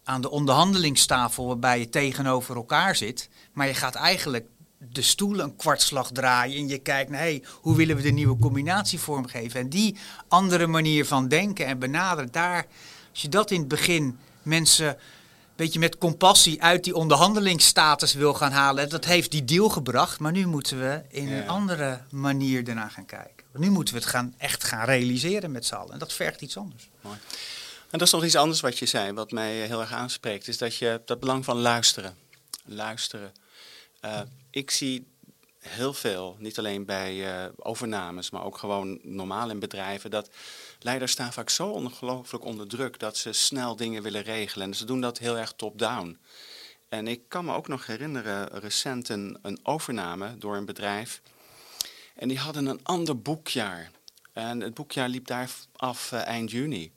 [0.04, 3.28] aan de onderhandelingstafel waarbij je tegenover elkaar zit.
[3.52, 4.46] Maar je gaat eigenlijk
[4.78, 8.38] de stoel een kwartslag draaien en je kijkt naar hey, hoe willen we de nieuwe
[8.38, 9.60] combinatie vormgeven.
[9.60, 9.96] En die
[10.28, 12.66] andere manier van denken en benaderen, daar,
[13.16, 14.96] als je dat in het begin mensen een
[15.56, 20.18] beetje met compassie uit die onderhandelingsstatus wil gaan halen, dat heeft die deal gebracht.
[20.18, 23.46] Maar nu moeten we in een andere manier ernaar gaan kijken.
[23.52, 25.92] Nu moeten we het gaan, echt gaan realiseren met z'n allen.
[25.92, 26.88] En dat vergt iets anders.
[27.00, 27.16] Mooi.
[27.90, 30.58] En dat is nog iets anders wat je zei, wat mij heel erg aanspreekt, is
[30.58, 32.16] dat je dat belang van luisteren.
[32.64, 33.32] Luisteren.
[34.04, 35.06] Uh, ik zie
[35.58, 40.30] heel veel, niet alleen bij uh, overnames, maar ook gewoon normaal in bedrijven, dat
[40.86, 44.66] leiders staan vaak zo ongelooflijk onder druk dat ze snel dingen willen regelen.
[44.66, 46.18] En ze doen dat heel erg top-down.
[46.88, 51.22] En ik kan me ook nog herinneren, recent een, een overname door een bedrijf.
[52.14, 53.90] En die hadden een ander boekjaar.
[54.32, 56.92] En het boekjaar liep daar af uh, eind juni.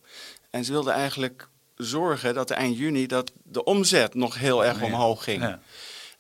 [0.50, 5.24] En ze wilden eigenlijk zorgen dat eind juni dat de omzet nog heel erg omhoog
[5.24, 5.42] ging.
[5.42, 5.60] Ja.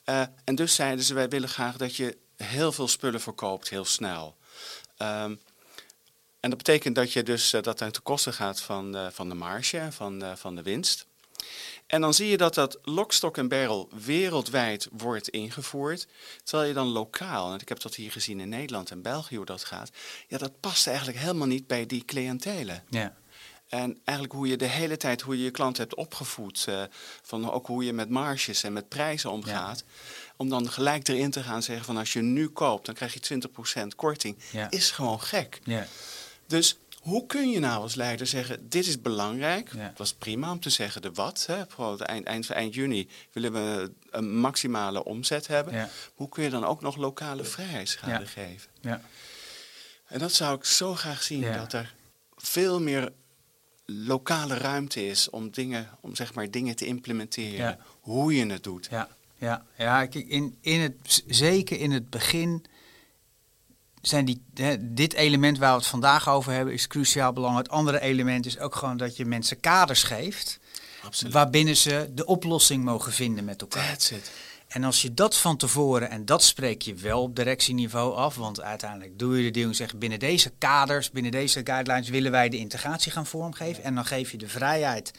[0.05, 3.85] Uh, en dus zeiden ze, wij willen graag dat je heel veel spullen verkoopt, heel
[3.85, 4.37] snel.
[4.97, 5.39] Um,
[6.39, 9.35] en dat betekent dat je dus uh, dat ten koste gaat van, uh, van de
[9.35, 11.07] marge, van, van de winst.
[11.87, 16.07] En dan zie je dat dat lockstock en barrel wereldwijd wordt ingevoerd,
[16.43, 19.45] terwijl je dan lokaal, en ik heb dat hier gezien in Nederland en België hoe
[19.45, 19.89] dat gaat,
[20.27, 22.83] ja, dat past eigenlijk helemaal niet bij die cliëntelen.
[22.89, 23.15] Ja.
[23.69, 26.65] En eigenlijk hoe je de hele tijd, hoe je je klant hebt opgevoed.
[26.69, 26.83] Uh,
[27.21, 29.83] van ook hoe je met marges en met prijzen omgaat.
[30.37, 33.39] Om dan gelijk erin te gaan zeggen van als je nu koopt, dan krijg je
[33.83, 34.37] 20% korting.
[34.69, 35.59] Is gewoon gek.
[35.63, 35.87] Ja.
[36.49, 39.71] Dus hoe kun je nou als leider zeggen, dit is belangrijk.
[39.77, 41.43] Het was prima om te zeggen de wat.
[41.47, 41.55] Hè.
[41.55, 45.89] Bijvoorbeeld eind, eind, eind juni willen we een maximale omzet hebben.
[46.15, 48.69] Hoe kun je dan ook nog lokale vrijheidsgraden geven?
[50.05, 51.93] En dat zou ik zo graag zien, dat er
[52.35, 53.11] veel meer
[53.85, 57.79] lokale ruimte is om dingen, om zeg maar dingen te implementeren.
[57.99, 58.87] Hoe je het doet.
[58.91, 62.65] Ja, ja, ja in, in het, zeker in het begin
[64.01, 67.65] zijn die, hè, dit element waar we het vandaag over hebben, is cruciaal belangrijk.
[67.65, 70.59] Het andere element is ook gewoon dat je mensen kaders geeft.
[71.03, 71.33] Absoluut.
[71.33, 73.87] Waarbinnen ze de oplossing mogen vinden met elkaar.
[73.87, 74.31] That's it.
[74.69, 78.61] En als je dat van tevoren, en dat spreek je wel op directieniveau af, want
[78.61, 82.49] uiteindelijk doe je de deal en zeg binnen deze kaders, binnen deze guidelines willen wij
[82.49, 83.83] de integratie gaan vormgeven.
[83.83, 85.11] En dan geef je de vrijheid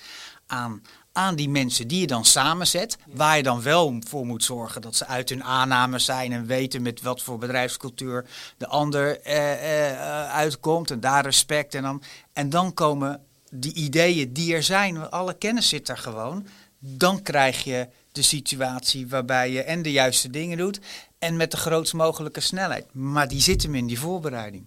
[0.47, 4.83] aan, aan die mensen die je dan samenzet, waar je dan wel voor moet zorgen
[4.83, 9.89] dat ze uit hun aannames zijn en weten met wat voor bedrijfscultuur de ander eh,
[9.89, 15.11] eh, uitkomt en daar respect en dan, en dan komen die ideeën die er zijn,
[15.11, 16.47] alle kennis zit er gewoon,
[16.79, 20.81] dan krijg je de situatie waarbij je en de juiste dingen doet
[21.19, 22.87] en met de grootst mogelijke snelheid.
[22.93, 24.67] Maar die zit hem in die voorbereiding.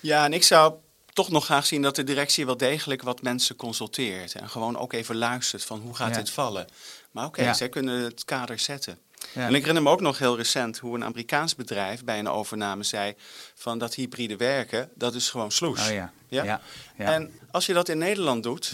[0.00, 0.74] Ja, en ik zou
[1.14, 4.34] toch nog graag zien dat de directie wel degelijk wat mensen consulteert.
[4.34, 6.66] En gewoon ook even luistert van hoe gaat dit vallen.
[7.10, 8.98] Maar oké, zij kunnen het kader zetten.
[9.32, 9.46] Ja.
[9.46, 12.82] En ik herinner me ook nog heel recent hoe een Amerikaans bedrijf bij een overname
[12.82, 13.14] zei
[13.54, 15.88] van dat hybride werken, dat is gewoon sloes.
[15.88, 16.12] Oh ja.
[16.28, 16.44] Ja?
[16.44, 16.60] ja.
[16.96, 18.72] En als je dat in Nederland doet,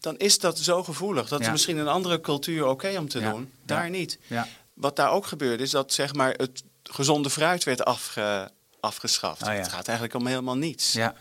[0.00, 1.28] dan is dat zo gevoelig.
[1.28, 4.18] Dat is misschien een andere cultuur oké om te doen, daar niet.
[4.74, 9.42] Wat daar ook gebeurde is dat zeg maar, het gezonde fruit werd afge, afgeschaft.
[9.42, 10.94] Oh, het gaat eigenlijk om helemaal niets.
[10.94, 11.14] Maar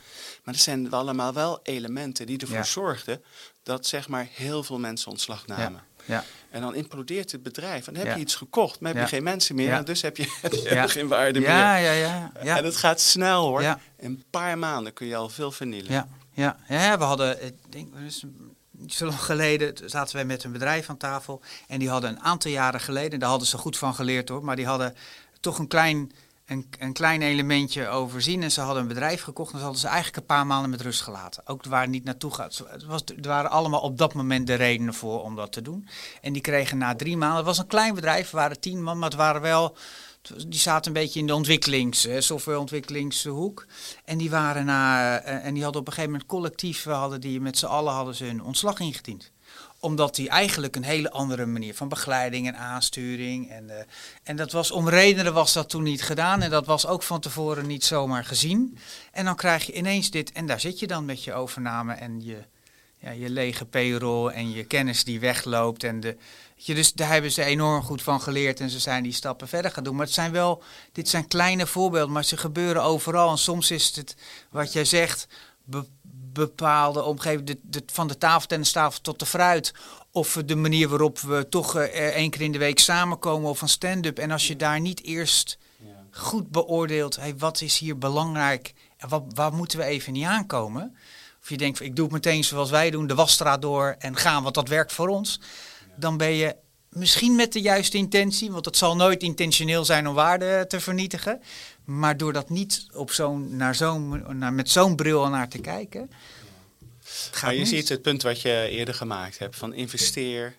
[0.53, 3.23] er zijn allemaal wel elementen die ervoor zorgden
[3.63, 5.83] dat zeg maar heel veel mensen ontslag namen.
[6.05, 6.23] Ja.
[6.49, 7.87] En dan implodeert het bedrijf.
[7.87, 8.15] En dan heb Ja.
[8.17, 9.03] je iets gekocht, maar heb Ja.
[9.07, 9.67] je geen mensen meer.
[9.67, 9.77] Ja.
[9.77, 10.87] En dus heb je, heb je Ja.
[10.87, 11.83] geen waarde Ja, meer.
[11.83, 12.31] ja, ja.
[12.43, 12.57] ja.
[12.57, 13.61] En het gaat snel hoor.
[13.61, 13.79] Ja.
[13.97, 15.91] In een paar maanden kun je al veel vernielen.
[15.91, 16.57] Ja, ja.
[16.67, 18.23] ja we hadden, ik denk, dus
[18.71, 21.41] niet zo lang geleden zaten wij met een bedrijf aan tafel.
[21.67, 24.55] En die hadden een aantal jaren geleden, daar hadden ze goed van geleerd hoor, maar
[24.55, 24.95] die hadden
[25.39, 26.11] toch een klein,
[26.45, 28.43] een, een klein elementje overzien.
[28.43, 30.81] En ze hadden een bedrijf gekocht en ze hadden ze eigenlijk een paar maanden met
[30.81, 31.47] rust gelaten.
[31.47, 32.63] Ook waar het niet naartoe gaat.
[32.67, 35.87] Het was, er waren allemaal op dat moment de redenen voor om dat te doen.
[36.21, 38.99] En die kregen na drie maanden, het was een klein bedrijf, we waren tien man,
[38.99, 39.77] maar het waren wel
[40.47, 43.65] die zaten een beetje in de ontwikkelings, eh, softwareontwikkelingshoek.
[44.05, 47.41] En die waren na, eh, en die hadden op een gegeven moment collectief, hadden die
[47.41, 49.33] met z'n allen hadden ze hun ontslag ingediend
[49.85, 53.49] omdat die eigenlijk een hele andere manier van begeleiding en aansturing.
[53.49, 53.85] En, eh,
[54.23, 56.41] en dat was om redenen was dat toen niet gedaan.
[56.41, 58.77] En dat was ook van tevoren niet zomaar gezien.
[59.11, 60.31] En dan krijg je ineens dit.
[60.31, 62.37] En daar zit je dan met je overname en je,
[62.97, 65.83] ja, je lege payroll en je kennis die wegloopt.
[65.83, 66.17] En de,
[66.55, 69.71] je, dus daar hebben ze enorm goed van geleerd en ze zijn die stappen verder
[69.71, 69.95] gaan doen.
[69.95, 73.31] Maar het zijn wel, dit zijn kleine voorbeelden, maar ze gebeuren overal.
[73.31, 74.15] En soms is het
[74.49, 75.27] wat jij zegt,
[75.63, 75.85] be-
[76.35, 79.73] bepaalde omgeving, de, de, van de tafeltennistafel tot de fruit.
[80.11, 83.69] Of de manier waarop we toch eh, één keer in de week samenkomen of een
[83.69, 84.17] stand-up.
[84.17, 85.57] En als je daar niet eerst
[86.15, 90.95] goed beoordeelt, hey, wat is hier belangrijk en wat, waar moeten we even niet aankomen?
[91.41, 94.43] Of je denkt, ik doe het meteen zoals wij doen, de wasstraat door en gaan,
[94.43, 95.39] want dat werkt voor ons.
[95.95, 96.55] Dan ben je
[96.89, 101.41] misschien met de juiste intentie, want het zal nooit intentioneel zijn om waarde te vernietigen.
[101.85, 106.09] Maar door dat niet op zo'n, naar zo'n, naar, met zo'n bril naar te kijken.
[107.03, 107.67] Gaat Maar je niet.
[107.67, 110.55] ziet het punt wat je eerder gemaakt hebt: van investeer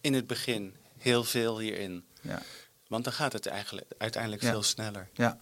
[0.00, 2.04] in het begin heel veel hierin.
[2.20, 2.42] Ja.
[2.88, 4.50] Want dan gaat het eigenlijk uiteindelijk Ja.
[4.50, 5.08] veel sneller.
[5.12, 5.38] Ja,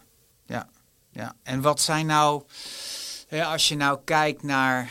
[0.46, 0.68] ja,
[1.10, 1.34] ja.
[1.42, 2.42] En wat zijn nou,
[3.30, 4.90] als je nou kijkt naar,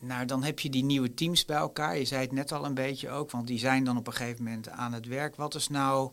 [0.00, 1.98] naar, dan heb je die nieuwe teams bij elkaar.
[1.98, 4.44] Je zei het net al een beetje ook, want die zijn dan op een gegeven
[4.44, 5.36] moment aan het werk.
[5.36, 6.10] Wat is nou,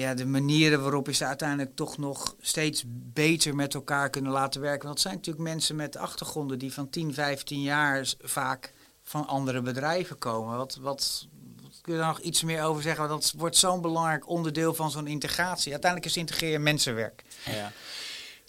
[0.00, 4.60] ja, de manieren waarop je ze uiteindelijk toch nog steeds beter met elkaar kunnen laten
[4.60, 4.82] werken?
[4.82, 9.62] Want het zijn natuurlijk mensen met achtergronden die van 10, 15 jaar vaak van andere
[9.62, 10.56] bedrijven komen.
[10.56, 11.26] Wat, wat,
[11.62, 13.08] wat kun je daar nog iets meer over zeggen?
[13.08, 15.72] Want dat wordt zo'n belangrijk onderdeel van zo'n integratie.
[15.72, 17.24] Uiteindelijk is integreren mensenwerk.
[17.44, 17.72] Ja.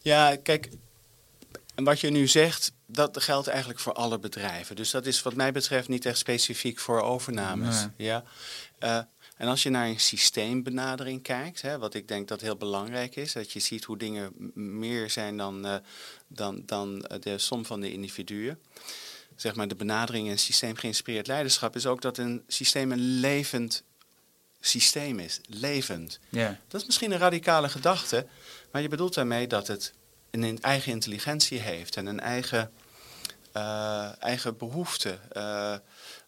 [0.01, 0.69] ja, kijk,
[1.75, 4.75] en wat je nu zegt, dat geldt eigenlijk voor alle bedrijven.
[4.75, 7.79] Dus dat is wat mij betreft niet echt specifiek voor overnames.
[7.79, 8.08] Nee.
[8.08, 8.23] Ja?
[8.79, 8.99] Eh,
[9.35, 13.33] en als je naar een systeembenadering kijkt, hè, wat ik denk dat heel belangrijk is,
[13.33, 15.75] dat je ziet hoe dingen meer zijn dan, eh,
[16.27, 18.59] dan, dan eh, de som van de individuen.
[19.35, 23.83] Zeg maar de benadering in systeemgeïnspireerd leiderschap is ook dat een systeem een levend
[24.59, 25.39] systeem is.
[25.47, 26.19] Levend.
[26.29, 28.27] Ja, Dat is misschien een radicale gedachte,
[28.71, 29.93] maar je bedoelt daarmee dat het
[30.31, 32.71] een eigen intelligentie heeft en een eigen,
[33.51, 35.19] eh, eigen behoefte.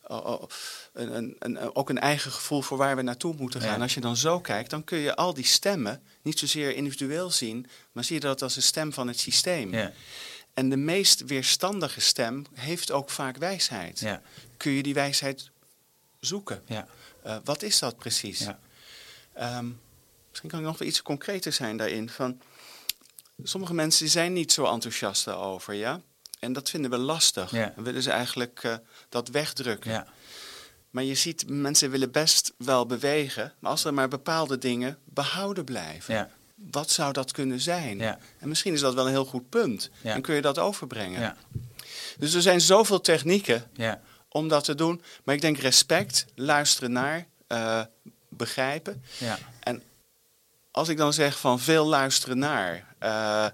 [0.07, 3.75] Een, een, een- ook een eigen gevoel voor waar we naartoe moeten gaan.
[3.77, 3.81] Ja.
[3.81, 7.67] Als je dan zo kijkt, dan kun je al die stemmen niet zozeer individueel zien,
[7.91, 9.73] maar zie je dat als een stem van het systeem.
[9.73, 9.91] ja,
[10.53, 13.99] En de meest weerstandige stem heeft ook vaak wijsheid.
[13.99, 14.21] ja,
[14.57, 15.49] Kun je die wijsheid
[16.19, 16.61] zoeken?
[16.65, 16.87] ja.
[17.23, 18.39] Eh, wat is dat precies?
[18.39, 18.59] Ja.
[19.33, 19.65] Ehm,
[20.29, 22.09] misschien kan ik nog wel iets concreter zijn daarin.
[22.09, 22.41] Van,
[23.43, 26.01] sommige mensen zijn niet zo enthousiast daarover, ja?
[26.39, 27.51] En dat vinden we lastig.
[27.51, 27.71] Ja.
[27.75, 28.75] Dan willen ze eigenlijk eh,
[29.09, 29.91] dat wegdrukken.
[29.91, 30.07] ja.
[30.89, 35.63] Maar je ziet, mensen willen best wel bewegen, maar als er maar bepaalde dingen behouden
[35.63, 36.13] blijven.
[36.13, 36.29] ja.
[36.71, 38.01] Wat zou dat kunnen zijn?
[38.01, 39.89] En misschien is dat wel een heel goed punt.
[40.03, 41.21] En kun je dat overbrengen.
[41.21, 41.35] Ja.
[42.17, 45.01] Dus er zijn zoveel technieken Ja, om dat te doen.
[45.23, 47.81] Maar ik denk respect, luisteren naar, eh,
[48.29, 49.03] begrijpen.
[49.17, 49.37] ja,
[50.71, 53.45] Als ik dan zeg van veel luisteren naar eh,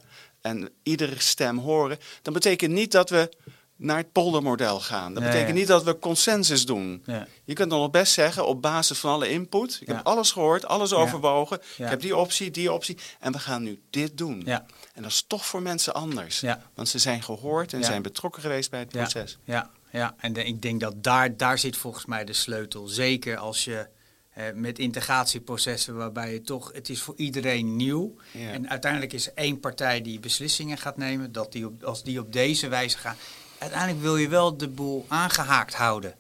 [0.43, 3.29] en iedere stem horen, dan betekent niet dat we
[3.75, 5.13] naar het poldermodel gaan.
[5.13, 5.59] Dat Nee, betekent ja.
[5.59, 7.03] niet dat we consensus doen.
[7.05, 9.95] ja, Je kunt dan nog best zeggen op basis van alle input, ik Ja.
[9.95, 13.81] heb alles gehoord, alles overwogen, ik heb die optie, die optie en we gaan nu
[13.89, 14.41] dit doen.
[14.45, 16.39] ja, En dat is toch voor mensen anders.
[16.39, 16.61] ja.
[16.75, 19.37] Want ze zijn gehoord en zijn betrokken geweest bij het proces.
[19.43, 20.15] Ja, ja.
[20.17, 22.87] en de- ik denk dat daar, daar zit volgens mij de sleutel.
[22.87, 23.87] Zeker als je
[24.33, 28.15] eh, met integratieprocessen waarbij je toch, het is voor iedereen nieuw.
[28.31, 28.51] Ja.
[28.51, 32.19] En uiteindelijk is er één partij die beslissingen gaat nemen, dat die op, als die
[32.19, 33.15] op deze wijze gaan.
[33.57, 36.15] Uiteindelijk wil je wel de boel aangehaakt houden.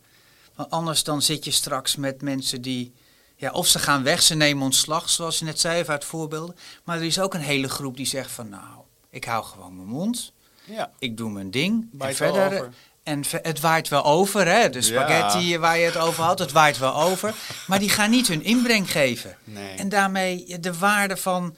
[0.55, 2.93] Want anders dan zit je straks met mensen die,
[3.35, 6.55] ja, of ze gaan weg, ze nemen ontslag, zoals je net zei, even uit voorbeelden.
[6.83, 9.87] Maar er is ook een hele groep die zegt van, nou, ik hou gewoon mijn
[9.87, 10.31] mond.
[10.65, 11.87] Ja, Ik doe mijn ding.
[11.99, 12.73] En verder.
[13.03, 14.69] En het waait wel over, hè?
[14.69, 17.33] De spaghetti waar je het over had, het waait wel over.
[17.67, 19.37] Maar die gaan niet hun inbreng geven.
[19.43, 19.75] nee.
[19.77, 21.55] En daarmee de waarde van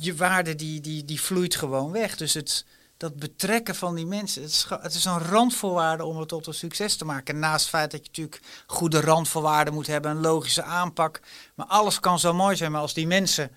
[0.00, 2.16] je- waarde die, die, die vloeit gewoon weg.
[2.16, 2.64] Dus het,
[2.96, 4.42] dat betrekken van die mensen.
[4.42, 7.38] Het is, het is een randvoorwaarde om het tot een succes te maken.
[7.38, 11.20] Naast het feit dat je natuurlijk goede randvoorwaarden moet hebben, een logische aanpak.
[11.54, 13.50] Maar alles kan zo mooi zijn, maar als die mensen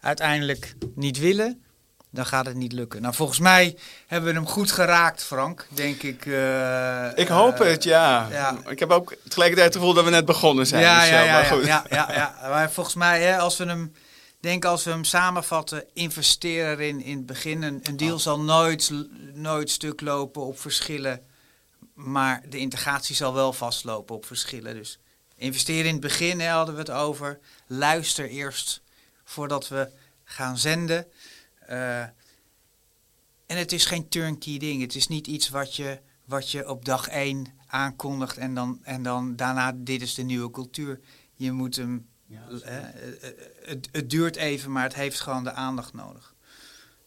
[0.00, 1.62] uiteindelijk niet willen,
[2.10, 3.02] dan gaat het niet lukken.
[3.02, 6.26] Nou, volgens mij hebben we hem goed geraakt, Frank, denk ik.
[6.26, 8.28] eh, Ik hoop eh, het, ja.
[8.30, 8.56] ja.
[8.66, 10.82] Ik heb ook tegelijkertijd het gevoel dat we net begonnen zijn.
[10.82, 11.64] Ja, Michel, ja, ja, maar goed.
[11.66, 12.36] ja, ja, ja.
[12.50, 13.92] Maar volgens mij, hè, als we hem,
[14.40, 17.62] denk als we hem samenvatten, investeer erin in het begin.
[17.62, 18.92] Een, een deal zal nooit,
[19.34, 21.22] nooit stuk lopen op verschillen,
[21.94, 24.74] maar de integratie zal wel vastlopen op verschillen.
[24.74, 24.98] Dus
[25.36, 27.38] investeer in het begin, hè, hadden we het over.
[27.66, 28.80] Luister eerst
[29.24, 29.88] voordat we
[30.24, 31.06] gaan zenden.
[31.68, 32.00] Eh,
[33.46, 34.80] en het is geen turnkey ding.
[34.80, 39.02] Het is niet iets wat je, wat je op dag één aankondigt en dan, en
[39.02, 41.00] dan daarna dit is de nieuwe cultuur.
[41.34, 42.08] Je moet hem.
[42.28, 46.34] hè, eh, eh, het, het duurt even, maar het heeft gewoon de aandacht nodig.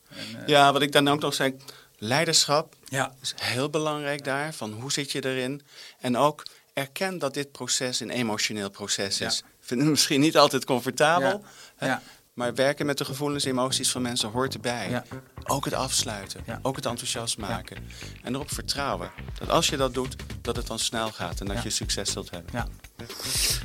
[0.09, 1.55] En, eh, Ja, wat ik dan ook nog zei,
[1.97, 3.13] leiderschap ja.
[3.21, 4.53] is heel belangrijk daar.
[4.53, 5.61] Van hoe zit je erin?
[5.99, 9.43] En ook erken dat dit proces een emotioneel proces is.
[9.59, 11.43] Vind het misschien niet altijd comfortabel.
[11.79, 12.01] Ja.
[12.33, 14.89] Maar werken met de gevoelens en emoties van mensen hoort erbij.
[14.89, 15.03] Ja.
[15.43, 16.43] Ook het afsluiten.
[16.45, 16.59] Ja.
[16.61, 17.77] Ook het enthousiast maken.
[18.23, 19.11] En erop vertrouwen.
[19.39, 21.39] Dat als je dat doet, dat het dan snel gaat.
[21.39, 22.51] En dat je succes zult hebben.
[22.53, 22.67] Ja.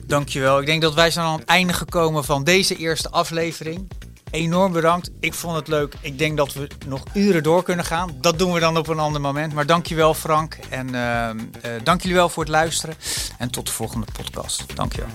[0.07, 0.61] Dankjewel.
[0.61, 3.89] Ik denk dat wij zijn aan het einde gekomen van deze eerste aflevering.
[4.31, 5.11] Enorm bedankt.
[5.21, 5.95] Ik vond het leuk.
[6.01, 8.17] Ik denk dat we nog uren door kunnen gaan.
[8.21, 9.53] Dat doen we dan op een ander moment.
[9.53, 10.59] Maar dankjewel Frank.
[10.71, 12.97] En ehm, eh dank jullie wel voor het luisteren.
[13.39, 14.77] En tot de volgende podcast.
[14.77, 15.11] Dankjewel.